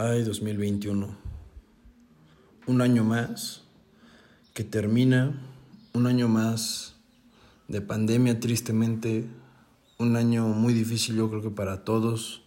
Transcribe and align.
Ay, 0.00 0.22
2021. 0.22 1.08
Un 2.68 2.82
año 2.82 3.02
más 3.02 3.64
que 4.54 4.62
termina, 4.62 5.34
un 5.92 6.06
año 6.06 6.28
más 6.28 6.94
de 7.66 7.80
pandemia 7.80 8.38
tristemente, 8.38 9.24
un 9.98 10.14
año 10.14 10.46
muy 10.46 10.72
difícil 10.72 11.16
yo 11.16 11.28
creo 11.28 11.42
que 11.42 11.50
para 11.50 11.82
todos, 11.82 12.42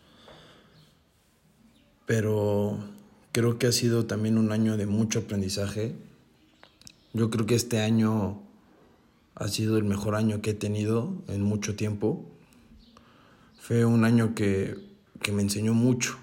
pero 2.05 2.79
creo 3.33 3.59
que 3.59 3.67
ha 3.67 3.73
sido 3.73 4.05
también 4.05 4.37
un 4.37 4.53
año 4.53 4.77
de 4.77 4.85
mucho 4.85 5.19
aprendizaje. 5.19 5.93
Yo 7.11 7.29
creo 7.29 7.45
que 7.47 7.55
este 7.55 7.81
año 7.81 8.41
ha 9.35 9.49
sido 9.49 9.77
el 9.77 9.83
mejor 9.83 10.15
año 10.15 10.41
que 10.41 10.51
he 10.51 10.53
tenido 10.53 11.21
en 11.27 11.41
mucho 11.41 11.75
tiempo. 11.75 12.25
Fue 13.59 13.83
un 13.83 14.05
año 14.05 14.35
que, 14.35 14.77
que 15.21 15.33
me 15.33 15.41
enseñó 15.41 15.73
mucho 15.73 16.17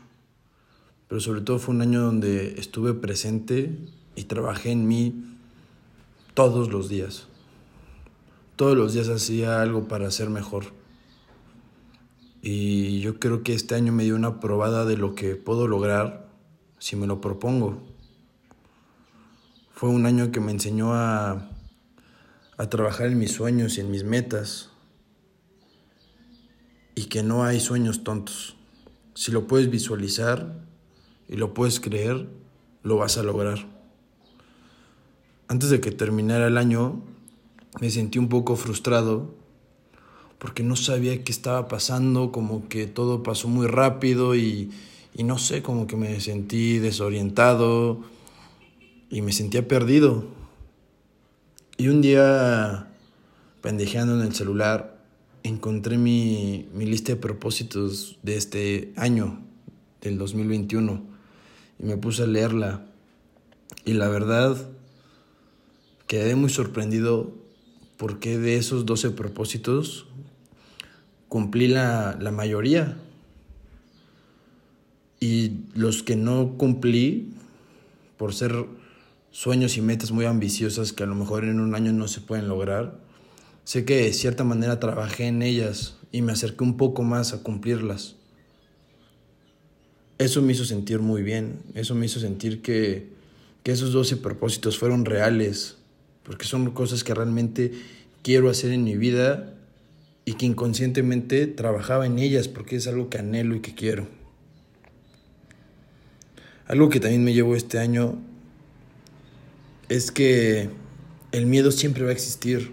pero 1.09 1.21
sobre 1.21 1.41
todo 1.41 1.59
fue 1.59 1.75
un 1.75 1.81
año 1.81 2.03
donde 2.03 2.61
estuve 2.61 2.93
presente 2.93 3.79
y 4.15 4.25
trabajé 4.25 4.71
en 4.71 4.87
mí 4.87 5.25
todos 6.35 6.71
los 6.71 6.89
días. 6.89 7.27
Todos 8.57 8.77
los 8.77 8.93
días 8.93 9.09
hacía 9.09 9.63
algo 9.63 9.89
para 9.89 10.11
ser 10.11 10.29
mejor. 10.29 10.67
Y 12.43 13.01
yo 13.01 13.19
creo 13.19 13.43
que 13.43 13.55
este 13.55 13.75
año 13.75 13.93
me 13.93 14.05
dio 14.05 14.17
una 14.17 14.39
probada 14.39 14.85
de 14.85 14.97
lo 14.97 15.15
que 15.15 15.35
puedo 15.35 15.67
lograr 15.67 16.29
si 16.79 16.95
me 16.95 17.07
lo 17.07 17.21
propongo. 17.21 17.83
Fue 19.73 19.89
un 19.89 20.07
año 20.07 20.31
que 20.31 20.41
me 20.41 20.53
enseñó 20.53 20.93
a, 20.95 21.51
a 22.57 22.69
trabajar 22.69 23.07
en 23.07 23.19
mis 23.19 23.33
sueños 23.33 23.79
y 23.79 23.81
en 23.81 23.91
mis 23.91 24.05
metas. 24.05 24.71
Y 26.95 27.05
que 27.05 27.23
no 27.23 27.45
hay 27.45 27.61
sueños 27.61 28.05
tontos. 28.05 28.57
Si 29.15 29.33
lo 29.33 29.47
puedes 29.47 29.71
visualizar, 29.71 30.69
y 31.29 31.37
lo 31.37 31.55
puedes 31.55 31.79
creer, 31.79 32.27
lo 32.83 32.97
vas 32.97 33.19
a 33.19 33.23
lograr. 33.23 33.67
Antes 35.47 35.71
de 35.71 35.81
que 35.81 35.91
terminara 35.91 36.47
el 36.47 36.59
año, 36.59 37.03
me 37.81 37.91
sentí 37.91 38.19
un 38.19 38.29
poco 38.29 38.57
frustrado 38.57 39.35
porque 40.39 40.63
no 40.63 40.77
sabía 40.77 41.25
qué 41.25 41.33
estaba 41.33 41.69
pasando, 41.69 42.31
como 42.33 42.69
que 42.69 42.87
todo 42.87 43.23
pasó 43.23 43.49
muy 43.49 43.67
rápido 43.67 44.37
y, 44.37 44.71
y 45.15 45.25
no 45.25 45.37
sé, 45.37 45.63
como 45.63 45.87
que 45.87 45.97
me 45.97 46.21
sentí 46.21 46.79
desorientado 46.79 48.03
y 49.11 49.21
me 49.21 49.33
sentía 49.33 49.67
perdido. 49.67 50.27
Y 51.77 51.89
un 51.89 52.03
día, 52.03 52.89
pendejeando 53.63 54.15
en 54.15 54.27
el 54.27 54.35
celular, 54.35 55.03
encontré 55.43 55.99
mi, 55.99 56.69
mi 56.73 56.87
lista 56.87 57.13
de 57.13 57.17
propósitos 57.17 58.19
de 58.23 58.37
este 58.37 58.93
año, 58.97 59.41
del 60.01 60.19
2021 60.19 61.18
y 61.79 61.85
me 61.85 61.97
puse 61.97 62.23
a 62.23 62.27
leerla. 62.27 62.85
Y 63.85 63.95
la 63.95 64.09
verdad, 64.09 64.57
quedé 66.07 66.35
muy 66.35 66.51
sorprendido 66.51 67.33
porque 67.97 68.39
de 68.39 68.57
esos 68.57 68.87
12 68.87 69.11
propósitos 69.11 70.07
cumplí 71.29 71.69
la, 71.69 72.17
la 72.21 72.31
mayoría. 72.31 72.97
Y 75.21 75.53
los 75.75 76.03
que 76.03 76.17
no 76.17 76.57
cumplí, 76.57 77.33
por 78.17 78.35
ser 78.35 78.67
sueños 79.31 79.77
y 79.77 79.81
metas 79.81 80.13
muy 80.13 80.25
ambiciosas 80.27 80.93
que 80.93 81.03
a 81.03 81.07
lo 81.07 81.15
mejor 81.15 81.45
en 81.45 81.61
un 81.61 81.75
año 81.75 81.93
no 81.93 82.09
se 82.09 82.21
pueden 82.21 82.49
lograr, 82.49 82.99
sé 83.65 83.85
que 83.85 83.97
de 83.97 84.13
cierta 84.13 84.45
manera 84.45 84.81
trabajé 84.81 85.27
en 85.27 85.43
ellas 85.43 85.97
y 86.13 86.23
me 86.23 86.33
acerqué 86.33 86.65
un 86.65 86.77
poco 86.77 87.03
más 87.03 87.33
a 87.33 87.43
cumplirlas 87.43 88.18
eso 90.19 90.43
me 90.43 90.53
hizo 90.53 90.65
sentir 90.65 90.99
muy 90.99 91.23
bien, 91.23 91.61
eso 91.75 91.95
me 91.95 92.07
hizo 92.07 92.21
sentir 92.21 92.61
que, 92.61 93.09
que 93.63 93.73
esos 93.73 93.93
12 93.93 94.17
propósitos 94.17 94.79
fueron 94.79 95.05
reales, 95.05 95.77
porque 96.25 96.45
son 96.45 96.71
cosas 96.73 97.05
que 97.05 97.15
realmente 97.15 97.73
quiero 98.23 98.51
hacer 98.51 98.73
en 98.73 98.85
mi 98.85 98.97
vida 98.97 99.55
y 100.25 100.35
que 100.35 100.47
inconscientemente 100.47 101.47
trabajaba 101.47 102.05
en 102.05 102.19
ellas 102.19 102.49
porque 102.49 102.77
es 102.77 102.87
algo 102.87 103.09
que 103.09 103.19
anhelo 103.19 103.55
y 103.55 103.61
que 103.61 103.75
quiero. 103.75 104.07
Algo 106.67 106.91
que 106.91 107.01
también 107.01 107.25
me 107.25 107.33
llevó 107.33 107.57
este 107.57 107.79
año 107.79 108.19
es 109.89 110.11
que 110.11 110.69
el 111.33 111.47
miedo 111.47 111.71
siempre 111.71 112.05
va 112.05 112.11
a 112.11 112.13
existir. 112.13 112.73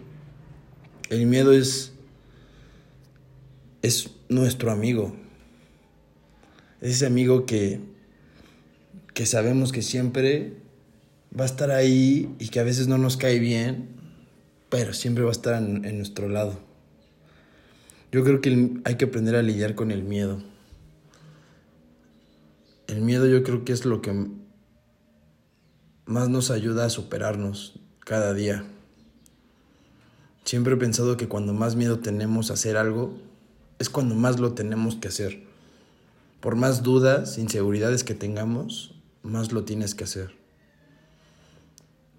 El 1.10 1.28
miedo 1.28 1.54
es, 1.54 1.94
es 3.82 4.10
nuestro 4.28 4.72
amigo. 4.72 5.16
Es 6.86 6.98
ese 6.98 7.08
amigo 7.08 7.48
que, 7.48 7.80
que 9.16 9.26
sabemos 9.26 9.72
que 9.72 9.82
siempre 9.82 10.54
va 11.36 11.42
a 11.42 11.48
estar 11.48 11.72
ahí 11.72 12.36
y 12.38 12.50
que 12.50 12.60
a 12.60 12.64
veces 12.64 12.88
no 12.88 13.00
nos 13.00 13.18
cae 13.18 13.40
bien, 13.40 13.88
pero 14.70 14.94
siempre 14.94 15.24
va 15.24 15.32
a 15.32 15.32
estar 15.32 15.56
en 15.56 15.98
nuestro 15.98 16.30
lado. 16.30 16.60
Yo 18.12 18.24
creo 18.24 18.40
que 18.40 18.82
hay 18.86 18.98
que 18.98 19.06
aprender 19.06 19.36
a 19.36 19.42
lidiar 19.42 19.74
con 19.74 19.90
el 19.90 20.04
miedo. 20.04 20.44
El 22.86 23.02
miedo 23.02 23.26
yo 23.26 23.42
creo 23.42 23.66
que 23.66 23.74
es 23.74 23.84
lo 23.86 24.04
que 24.04 24.28
más 26.06 26.30
nos 26.30 26.52
ayuda 26.52 26.86
a 26.86 26.92
superarnos 26.92 27.80
cada 28.02 28.36
día. 28.36 28.64
Siempre 30.44 30.76
he 30.76 30.78
pensado 30.78 31.18
que 31.18 31.28
cuando 31.28 31.52
más 31.52 31.76
miedo 31.76 31.98
tenemos 31.98 32.52
a 32.52 32.54
hacer 32.54 32.78
algo, 32.78 33.18
es 33.80 33.90
cuando 33.90 34.14
más 34.14 34.40
lo 34.40 34.54
tenemos 34.54 34.98
que 34.98 35.08
hacer. 35.08 35.55
Por 36.46 36.56
más 36.56 36.84
dudas, 36.84 37.40
inseguridades 37.40 38.04
que 38.04 38.14
tengamos, 38.14 38.94
más 39.24 39.52
lo 39.52 39.64
tienes 39.64 39.96
que 39.96 40.04
hacer. 40.04 40.36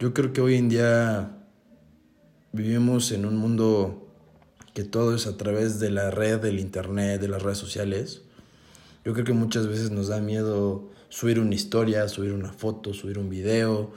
Yo 0.01 0.15
creo 0.15 0.33
que 0.33 0.41
hoy 0.41 0.57
en 0.57 0.69
día 0.69 1.47
vivimos 2.51 3.13
en 3.13 3.25
un 3.25 3.37
mundo 3.37 4.13
que 4.75 4.83
todo 4.83 5.15
es 5.15 5.29
a 5.29 5.37
través 5.37 5.79
de 5.79 5.91
la 5.91 6.11
red, 6.11 6.41
del 6.41 6.59
internet, 6.59 7.21
de 7.21 7.29
las 7.29 7.41
redes 7.41 7.59
sociales. 7.59 8.23
Yo 9.05 9.13
creo 9.13 9.25
que 9.25 9.33
muchas 9.33 9.69
veces 9.69 9.93
nos 9.93 10.09
da 10.09 10.21
miedo 10.21 10.91
subir 11.09 11.39
una 11.39 11.55
historia, 11.55 12.09
subir 12.09 12.33
una 12.33 12.53
foto, 12.53 12.95
subir 12.95 13.21
un 13.21 13.31
video, 13.31 13.93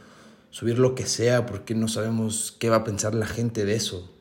subir 0.52 0.78
lo 0.78 0.94
que 0.94 1.08
sea, 1.08 1.48
porque 1.48 1.74
no 1.74 1.88
sabemos 1.88 2.56
qué 2.60 2.70
va 2.70 2.76
a 2.76 2.84
pensar 2.84 3.16
la 3.16 3.26
gente 3.26 3.66
de 3.66 3.74
eso. 3.74 4.19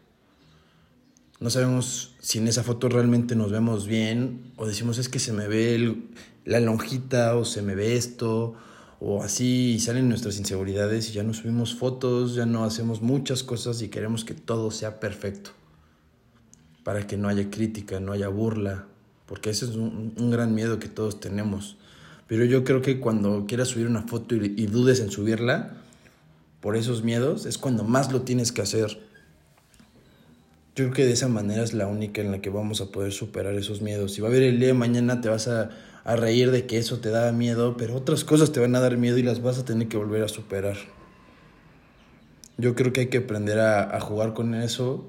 No 1.40 1.50
sabemos 1.50 2.16
si 2.20 2.38
en 2.38 2.48
esa 2.48 2.64
foto 2.64 2.88
realmente 2.88 3.36
nos 3.36 3.52
vemos 3.52 3.86
bien 3.86 4.52
o 4.56 4.66
decimos 4.66 4.98
es 4.98 5.08
que 5.08 5.20
se 5.20 5.32
me 5.32 5.46
ve 5.46 5.96
la 6.44 6.58
lonjita 6.58 7.36
o 7.36 7.44
se 7.44 7.62
me 7.62 7.76
ve 7.76 7.96
esto 7.96 8.54
o 8.98 9.22
así 9.22 9.74
y 9.74 9.80
salen 9.80 10.08
nuestras 10.08 10.38
inseguridades 10.38 11.08
y 11.08 11.12
ya 11.12 11.22
no 11.22 11.32
subimos 11.34 11.76
fotos, 11.76 12.34
ya 12.34 12.44
no 12.44 12.64
hacemos 12.64 13.02
muchas 13.02 13.44
cosas 13.44 13.80
y 13.82 13.88
queremos 13.88 14.24
que 14.24 14.34
todo 14.34 14.72
sea 14.72 14.98
perfecto 14.98 15.50
para 16.82 17.06
que 17.06 17.16
no 17.16 17.28
haya 17.28 17.50
crítica, 17.50 18.00
no 18.00 18.12
haya 18.12 18.28
burla, 18.28 18.86
porque 19.26 19.50
ese 19.50 19.66
es 19.66 19.76
un, 19.76 20.30
gran 20.30 20.54
miedo 20.54 20.78
que 20.78 20.88
todos 20.88 21.20
tenemos. 21.20 21.76
Pero 22.26 22.46
yo 22.46 22.64
creo 22.64 22.82
que 22.82 22.98
cuando 22.98 23.44
quieras 23.46 23.68
subir 23.68 23.86
una 23.86 24.02
foto 24.02 24.34
y, 24.34 24.54
y 24.56 24.66
dudes 24.66 24.98
en 25.00 25.10
subirla 25.10 25.76
por 26.60 26.76
esos 26.76 27.04
miedos 27.04 27.46
es 27.46 27.58
cuando 27.58 27.84
más 27.84 28.10
lo 28.10 28.22
tienes 28.22 28.50
que 28.50 28.62
hacer 28.62 29.07
yo 30.78 30.84
creo 30.84 30.94
que 30.94 31.06
de 31.06 31.12
esa 31.12 31.26
manera 31.26 31.64
es 31.64 31.74
la 31.74 31.88
única 31.88 32.20
en 32.20 32.30
la 32.30 32.40
que 32.40 32.50
vamos 32.50 32.80
a 32.80 32.92
poder 32.92 33.10
superar 33.10 33.52
esos 33.54 33.82
miedos. 33.82 34.12
Si 34.12 34.20
va 34.20 34.28
a 34.28 34.30
haber 34.30 34.44
el 34.44 34.60
día 34.60 34.68
de 34.68 34.74
mañana 34.74 35.20
te 35.20 35.28
vas 35.28 35.48
a, 35.48 35.70
a 36.04 36.14
reír 36.14 36.52
de 36.52 36.66
que 36.66 36.78
eso 36.78 37.00
te 37.00 37.10
da 37.10 37.32
miedo, 37.32 37.76
pero 37.76 37.96
otras 37.96 38.22
cosas 38.22 38.52
te 38.52 38.60
van 38.60 38.76
a 38.76 38.80
dar 38.80 38.96
miedo 38.96 39.18
y 39.18 39.24
las 39.24 39.42
vas 39.42 39.58
a 39.58 39.64
tener 39.64 39.88
que 39.88 39.96
volver 39.96 40.22
a 40.22 40.28
superar. 40.28 40.76
Yo 42.58 42.76
creo 42.76 42.92
que 42.92 43.00
hay 43.00 43.06
que 43.08 43.18
aprender 43.18 43.58
a, 43.58 43.96
a 43.96 44.00
jugar 44.00 44.34
con 44.34 44.54
eso 44.54 45.04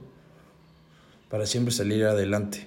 para 1.30 1.46
siempre 1.46 1.72
salir 1.72 2.04
adelante. 2.06 2.66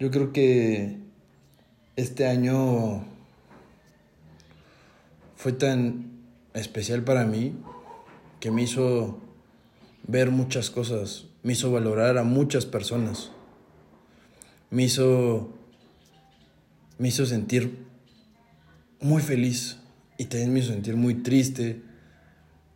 Yo 0.00 0.10
creo 0.10 0.32
que 0.32 0.96
este 1.96 2.26
año 2.26 3.04
fue 5.36 5.52
tan 5.52 6.22
especial 6.54 7.04
para 7.04 7.26
mí 7.26 7.54
que 8.40 8.50
me 8.50 8.62
hizo 8.62 9.27
ver 10.08 10.30
muchas 10.30 10.70
cosas, 10.70 11.26
me 11.42 11.52
hizo 11.52 11.70
valorar 11.70 12.18
a 12.18 12.24
muchas 12.24 12.66
personas, 12.66 13.30
me 14.70 14.82
hizo, 14.82 15.52
me 16.98 17.08
hizo 17.08 17.26
sentir 17.26 17.86
muy 19.00 19.22
feliz 19.22 19.76
y 20.16 20.24
también 20.24 20.52
me 20.52 20.60
hizo 20.60 20.72
sentir 20.72 20.96
muy 20.96 21.14
triste 21.22 21.82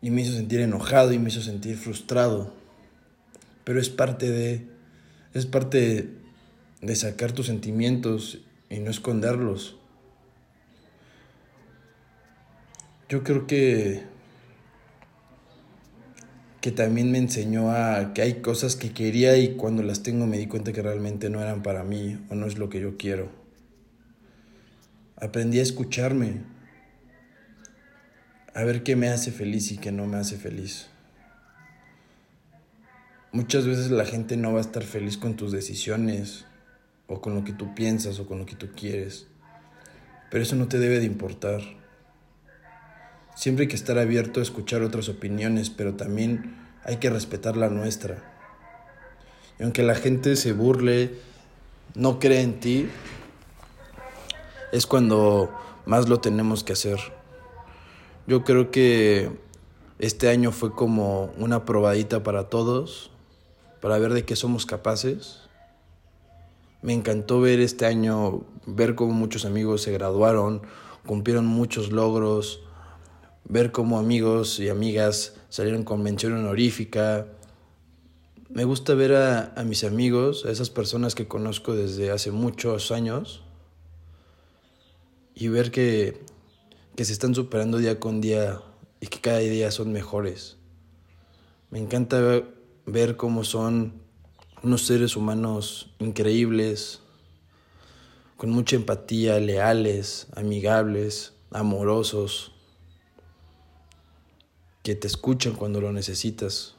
y 0.02 0.11
me 0.11 0.23
hizo 0.23 0.34
sentir 0.34 0.61
enojado 0.61 1.12
y 1.12 1.19
me 1.19 1.31
hizo 1.31 1.40
sentir 1.40 1.76
frustrado. 1.76 2.52
Pero 3.64 3.81
es 3.81 3.88
parte 3.88 4.29
de, 4.29 4.67
es 5.32 5.46
parte 5.46 6.11
de, 6.82 6.96
sacar 6.96 7.32
tus 7.32 7.46
sentimientos 7.46 8.40
y 8.69 8.81
no 8.81 8.90
esconderlos. 8.90 9.76
Yo 13.08 13.23
creo 13.23 13.46
que 13.46 14.11
que 16.62 16.70
también 16.70 17.10
me 17.10 17.18
enseñó 17.18 17.72
a 17.72 18.14
que 18.14 18.22
hay 18.22 18.34
cosas 18.34 18.76
que 18.76 18.92
quería 18.92 19.36
y 19.36 19.56
cuando 19.56 19.82
las 19.82 20.04
tengo 20.04 20.28
me 20.28 20.38
di 20.38 20.46
cuenta 20.46 20.72
que 20.72 20.80
realmente 20.80 21.28
no 21.28 21.42
eran 21.42 21.64
para 21.64 21.82
mí 21.82 22.24
o 22.30 22.36
no 22.36 22.46
es 22.46 22.56
lo 22.56 22.68
que 22.68 22.80
yo 22.80 22.96
quiero. 22.96 23.32
Aprendí 25.16 25.58
a 25.58 25.62
escucharme, 25.62 26.42
a 28.54 28.62
ver 28.62 28.84
qué 28.84 28.94
me 28.94 29.08
hace 29.08 29.32
feliz 29.32 29.72
y 29.72 29.78
qué 29.78 29.90
no 29.90 30.06
me 30.06 30.18
hace 30.18 30.36
feliz. 30.36 30.86
Muchas 33.32 33.66
veces 33.66 33.90
la 33.90 34.04
gente 34.04 34.36
no 34.36 34.52
va 34.52 34.58
a 34.58 34.62
estar 34.62 34.84
feliz 34.84 35.18
con 35.18 35.34
tus 35.34 35.50
decisiones 35.50 36.44
o 37.08 37.20
con 37.20 37.34
lo 37.34 37.42
que 37.42 37.52
tú 37.52 37.74
piensas 37.74 38.20
o 38.20 38.26
con 38.28 38.38
lo 38.38 38.46
que 38.46 38.54
tú 38.54 38.68
quieres, 38.70 39.26
pero 40.30 40.44
eso 40.44 40.54
no 40.54 40.68
te 40.68 40.78
debe 40.78 41.00
de 41.00 41.06
importar. 41.06 41.81
Siempre 43.34 43.64
hay 43.64 43.69
que 43.69 43.76
estar 43.76 43.99
abierto 43.99 44.40
a 44.40 44.43
escuchar 44.43 44.82
otras 44.82 45.08
opiniones, 45.08 45.70
pero 45.70 45.94
también 45.94 46.56
hay 46.84 46.99
que 46.99 47.11
respetar 47.11 47.56
la 47.56 47.70
nuestra. 47.70 48.23
Y 49.58 49.62
aunque 49.62 49.82
la 49.82 49.94
gente 49.94 50.37
se 50.37 50.52
burle, 50.52 51.14
no 51.94 52.19
cree 52.19 52.43
en 52.43 52.61
ti, 52.61 52.88
es 54.73 54.87
cuando 54.87 55.52
más 55.87 56.08
lo 56.08 56.20
tenemos 56.20 56.64
que 56.64 56.75
hacer. 56.75 56.99
Yo 58.26 58.44
creo 58.44 58.70
que 58.70 59.31
este 59.99 60.29
año 60.29 60.52
fue 60.52 60.73
como 60.73 61.32
una 61.38 61.64
probadita 61.64 62.23
para 62.23 62.49
todos, 62.49 63.11
para 63.81 63.99
ver 63.99 64.12
de 64.12 64.25
qué 64.25 64.37
somos 64.37 64.67
capaces. 64.67 65.40
Me 66.82 66.93
encantó 66.93 67.40
ver 67.40 67.61
este 67.61 67.87
año, 67.87 68.44
ver 68.67 68.94
cómo 68.94 69.12
muchos 69.12 69.44
amigos 69.44 69.82
se 69.82 69.93
graduaron, 69.93 70.62
cumplieron 71.06 71.46
muchos 71.46 71.93
logros, 71.93 72.62
ver 73.44 73.72
cómo 73.72 73.98
amigos 73.98 74.58
y 74.60 74.68
amigas 74.68 75.34
salieron 75.48 75.84
con 75.84 76.02
mención 76.02 76.32
honorífica. 76.34 77.26
Me 78.48 78.64
gusta 78.64 78.94
ver 78.94 79.14
a, 79.14 79.52
a, 79.54 79.64
mis 79.64 79.84
amigos, 79.84 80.44
a 80.44 80.50
esas 80.50 80.70
personas 80.70 81.14
que 81.14 81.26
conozco 81.26 81.74
desde 81.74 82.10
hace 82.10 82.30
muchos 82.30 82.90
años, 82.92 83.42
y 85.34 85.48
ver 85.48 85.70
que, 85.70 86.22
que 86.94 87.04
se 87.04 87.12
están 87.12 87.34
superando 87.34 87.78
día 87.78 87.98
con 87.98 88.20
día 88.20 88.60
y 89.00 89.06
que 89.06 89.20
cada 89.20 89.38
día 89.38 89.70
son 89.70 89.92
mejores. 89.92 90.56
Me 91.70 91.78
encanta 91.78 92.20
ver, 92.20 92.54
ver 92.86 93.16
cómo 93.16 93.44
son 93.44 93.94
unos 94.62 94.86
seres 94.86 95.16
humanos 95.16 95.94
increíbles, 95.98 97.00
con 98.36 98.50
mucha 98.50 98.76
empatía, 98.76 99.38
leales, 99.40 100.28
amigables, 100.34 101.32
amorosos 101.50 102.51
que 104.82 104.94
te 104.94 105.06
escuchan 105.06 105.55
cuando 105.55 105.81
lo 105.81 105.93
necesitas. 105.93 106.75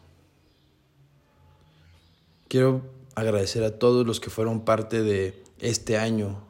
Quiero 2.48 2.82
agradecer 3.16 3.64
a 3.64 3.80
todos 3.80 4.06
los 4.06 4.20
que 4.20 4.30
fueron 4.30 4.66
parte 4.66 5.02
de 5.02 5.42
este 5.60 5.98
año. 5.98 6.44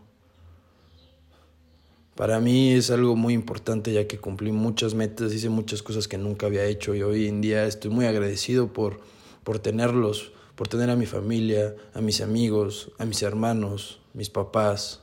Para 2.15 2.39
mí 2.39 2.73
es 2.73 2.91
algo 2.91 3.15
muy 3.15 3.33
importante 3.33 3.91
ya 3.91 4.07
que 4.07 4.19
cumplí 4.19 4.51
muchas 4.51 4.93
metas, 4.93 5.33
hice 5.33 5.49
muchas 5.49 5.81
cosas 5.81 6.07
que 6.07 6.17
nunca 6.17 6.45
había 6.45 6.65
hecho 6.65 6.93
y 6.93 7.01
hoy 7.01 7.27
en 7.27 7.41
día 7.41 7.65
estoy 7.65 7.89
muy 7.89 8.05
agradecido 8.05 8.71
por, 8.71 8.99
por 9.43 9.59
tenerlos, 9.59 10.31
por 10.55 10.67
tener 10.67 10.89
a 10.89 10.95
mi 10.95 11.07
familia, 11.07 11.75
a 11.93 12.01
mis 12.01 12.21
amigos, 12.21 12.91
a 12.99 13.05
mis 13.05 13.23
hermanos, 13.23 13.99
mis 14.13 14.29
papás, 14.29 15.01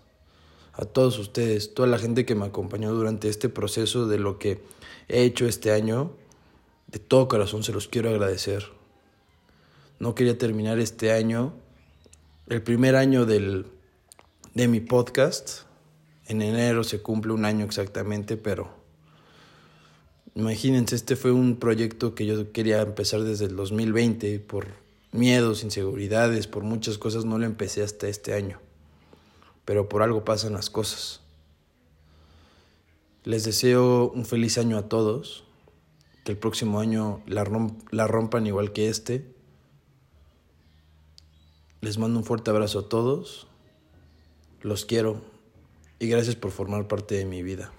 a 0.72 0.84
todos 0.84 1.18
ustedes, 1.18 1.74
toda 1.74 1.88
la 1.88 1.98
gente 1.98 2.24
que 2.24 2.36
me 2.36 2.46
acompañó 2.46 2.92
durante 2.92 3.28
este 3.28 3.48
proceso 3.48 4.06
de 4.06 4.18
lo 4.18 4.38
que 4.38 4.60
he 5.08 5.22
hecho 5.22 5.46
este 5.46 5.72
año 5.72 6.12
de 6.90 6.98
todo 6.98 7.28
corazón 7.28 7.62
se 7.62 7.72
los 7.72 7.86
quiero 7.86 8.10
agradecer. 8.10 8.66
No 9.98 10.14
quería 10.14 10.36
terminar 10.38 10.78
este 10.78 11.12
año, 11.12 11.54
el 12.48 12.62
primer 12.62 12.96
año 12.96 13.26
del, 13.26 13.66
de 14.54 14.66
mi 14.66 14.80
podcast. 14.80 15.62
En 16.26 16.42
enero 16.42 16.84
se 16.84 17.00
cumple 17.00 17.32
un 17.32 17.44
año 17.44 17.64
exactamente, 17.64 18.36
pero 18.36 18.70
imagínense, 20.34 20.96
este 20.96 21.16
fue 21.16 21.32
un 21.32 21.56
proyecto 21.56 22.14
que 22.14 22.26
yo 22.26 22.50
quería 22.52 22.80
empezar 22.80 23.22
desde 23.22 23.46
el 23.46 23.56
2020 23.56 24.40
por 24.40 24.68
miedos, 25.12 25.62
inseguridades, 25.62 26.46
por 26.46 26.62
muchas 26.62 26.98
cosas 26.98 27.24
no 27.24 27.38
lo 27.38 27.46
empecé 27.46 27.82
hasta 27.82 28.08
este 28.08 28.32
año. 28.34 28.60
Pero 29.64 29.88
por 29.88 30.02
algo 30.02 30.24
pasan 30.24 30.54
las 30.54 30.70
cosas. 30.70 31.20
Les 33.24 33.44
deseo 33.44 34.10
un 34.10 34.24
feliz 34.24 34.56
año 34.58 34.78
a 34.78 34.88
todos 34.88 35.44
el 36.30 36.38
próximo 36.38 36.80
año 36.80 37.22
la, 37.26 37.44
la 37.90 38.06
rompan 38.06 38.46
igual 38.46 38.72
que 38.72 38.88
este. 38.88 39.34
Les 41.80 41.98
mando 41.98 42.18
un 42.18 42.24
fuerte 42.24 42.50
abrazo 42.50 42.80
a 42.80 42.88
todos. 42.88 43.46
Los 44.62 44.84
quiero 44.84 45.22
y 45.98 46.08
gracias 46.08 46.36
por 46.36 46.50
formar 46.50 46.88
parte 46.88 47.16
de 47.16 47.24
mi 47.24 47.42
vida. 47.42 47.72